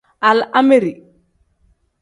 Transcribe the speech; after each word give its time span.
Alaameri. 0.29 0.91